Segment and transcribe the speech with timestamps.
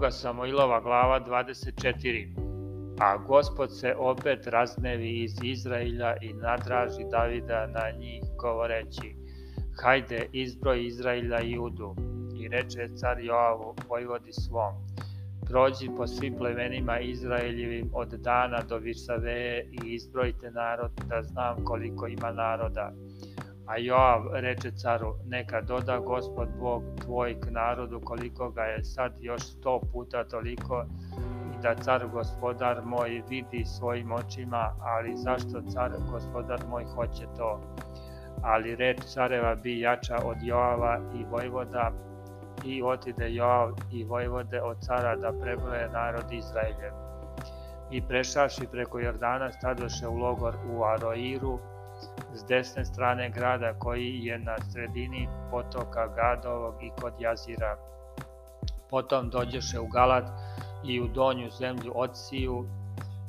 [0.00, 2.28] Druga Samoilova glava 24.
[3.00, 9.14] A gospod se opet raznevi iz Izrailja i nadraži Davida na njih govoreći
[9.82, 11.94] Hajde izbroj Izrailja i Judu
[12.40, 14.74] i reče car Joavu vojvodi svom
[15.50, 22.06] Prođi po svim plemenima Izraeljevim od dana do Virsaveje i izbrojite narod da znam koliko
[22.06, 22.92] ima naroda.
[23.70, 29.12] A Joav reče caru, neka doda gospod Bog tvoj k narodu koliko ga je sad
[29.20, 30.84] još sto puta toliko
[31.54, 37.60] i da car gospodar moj vidi svojim očima, ali zašto car gospodar moj hoće to?
[38.42, 41.92] Ali reč careva bi jača od Joava i vojvoda
[42.64, 46.92] i otide Joav i vojvode od cara da prebroje narod Izraeljev.
[47.90, 51.58] I prešavši preko Jordana stadoše u logor u Aroiru,
[52.34, 57.76] s desne strane grada koji je na sredini potoka Gadovog i kod Jazira.
[58.90, 60.24] Potom dođeše u Galad
[60.84, 62.64] i u donju zemlju Odsiju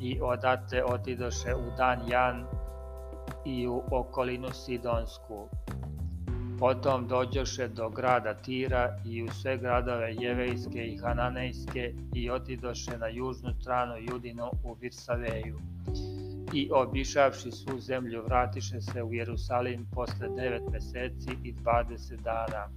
[0.00, 2.46] i odate otidoše u Dan Jan
[3.44, 5.48] i u okolinu Sidonsku.
[6.58, 13.08] Potom dođoše do grada Tira i u sve gradove Jevejske i Hananejske i otidoše na
[13.08, 15.58] južnu stranu Judinu u Virsaveju.
[16.52, 22.68] I obišavši svu zemlju vratiše se u Jerusalim posle devet meseci i dvadeset dana.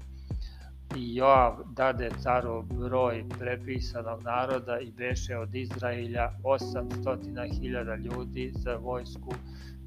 [0.95, 9.33] I Joav dade caru broj prepisanog naroda i beše od Izrailja 800.000 ljudi za vojsku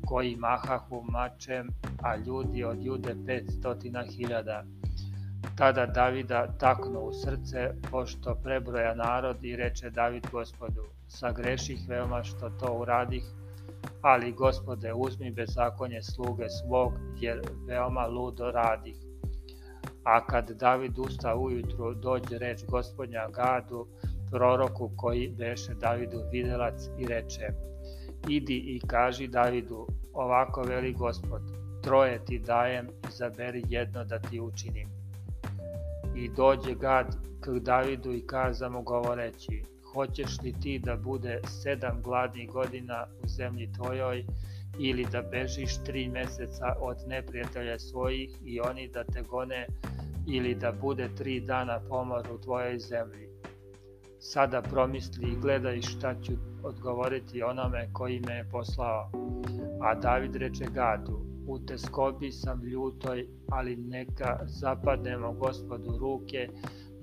[0.07, 1.69] koji mahahu mačem,
[2.03, 4.63] a ljudi od jude 500.000.
[5.57, 12.51] Tada Davida taknu u srce, pošto prebroja narod i reče David gospodu, sagreših veoma što
[12.51, 13.25] to uradih,
[14.03, 18.97] ali gospode uzmi bezakonje sluge svog, jer veoma ludo radih.
[20.05, 23.87] A kad David usta ujutru, dođe reč gospodnja Gadu,
[24.31, 27.49] proroku koji beše Davidu videlac i reče,
[28.29, 31.43] idi i kaži Davidu, ovako veli gospod,
[31.83, 34.89] troje ti dajem, izaberi jedno da ti učinim.
[36.17, 39.63] I dođe Gad k Davidu i kaza mu govoreći,
[39.97, 44.25] hoćeš li ti da bude sedam gladnih godina u zemlji tvojoj,
[44.79, 49.67] ili da bežiš tri meseca od neprijatelja svojih i oni da te gone,
[50.29, 53.29] ili da bude tri dana pomor u tvojoj zemlji.
[54.19, 59.11] Sada promisli i gledaj šta ću odgovoriti onome koji me je poslao.
[59.83, 66.49] A David reče Gadu, u teskobi sam ljutoj, ali neka zapadnemo gospodu ruke,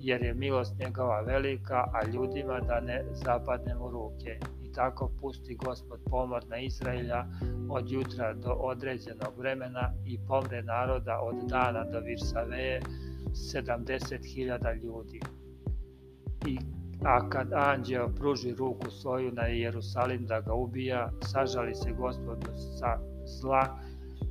[0.04, 4.38] jer je milost njegova velika, a ljudima da ne zapadnemo ruke.
[4.62, 7.26] I tako pusti gospod pomor na Izraelja
[7.70, 12.80] od jutra do određenog vremena i pomre naroda od dana do Virsaveje
[13.32, 15.20] 70.000 ljudi.
[16.46, 16.58] I
[17.04, 22.98] A kad anđeo pruži ruku svoju na Jerusalim da ga ubija, sažali se gospodu sa
[23.24, 23.78] zla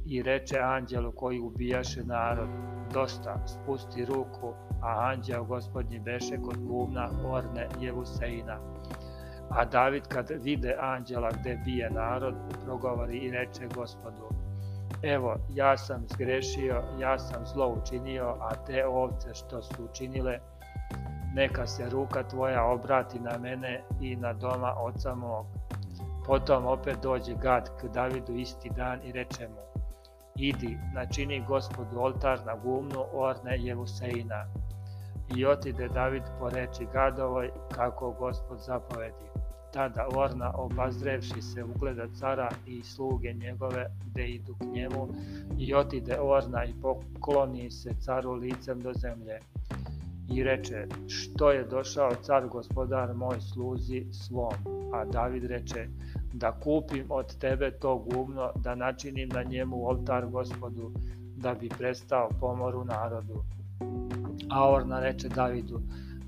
[0.06, 2.50] i reče anđelu koji ubijaše narod,
[2.94, 8.60] dosta, spusti ruku, a anđeo gospodnji beše kod guvna Orne Jevuseina.
[9.50, 12.36] A David kad vide anđela gde bije narod,
[12.66, 14.34] progovori i reče gospodu,
[15.04, 20.40] evo, ja sam zgrešio, ja sam zlo učinio, a te ovce što su učinile,
[21.36, 25.46] neka se ruka tvoja obrati na mene i na doma oca mog.
[26.26, 29.73] Potom opet dođe Gad k Davidu isti dan i reče mu,
[30.36, 34.46] idi, načini gospodu oltar na gumnu Orne Jevuseina.
[35.36, 39.28] I otide David po reči Gadovoj, kako gospod zapovedi.
[39.74, 45.08] Tada Orna, obazrevši se, ugleda cara i sluge njegove, gde idu k njemu,
[45.58, 49.40] i otide Orna i pokloni se caru licem do zemlje
[50.30, 54.54] i reče, što je došao car gospodar moj sluzi svom.
[54.94, 55.88] A David reče,
[56.34, 60.92] da kupim od tebe to gumno, da načinim na njemu oltar gospodu,
[61.36, 63.44] da bi prestao pomor u narodu.
[64.50, 65.82] A Orna reče Davidu,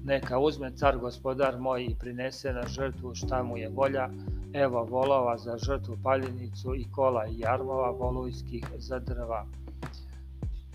[0.03, 4.09] neka uzme car gospodar moj i prinese na žrtvu šta mu je volja,
[4.53, 9.45] evo volova za žrtvu paljenicu i kola i jarmova volujskih za drva.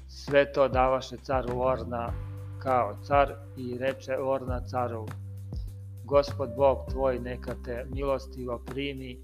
[0.09, 2.13] Sve to davaše caru Orna
[2.59, 5.07] kao car i reče Orna caru,
[6.11, 9.19] Gospod Bog tvoj neka te milostivo primi,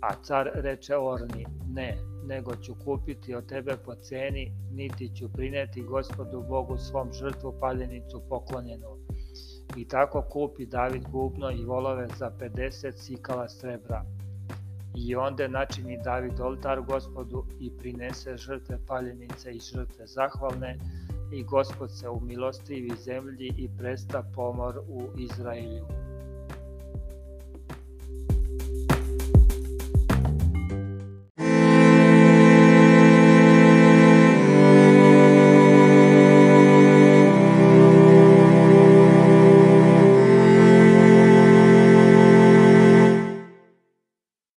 [0.00, 5.82] a car reče Orni, ne, nego ću kupiti od tebe po ceni, niti ću prineti
[5.82, 8.86] gospodu Bogu svom žrtvu paljenicu poklonjenu.
[9.76, 14.04] I tako kupi David gubno i volove za 50 sikala srebra.
[14.94, 20.78] I onda načini David oltar gospodu i prinese žrtve paljenice i žrtve zahvalne,
[21.32, 26.01] i gospod se umilostivi zemlji i presta pomor u Izraelju.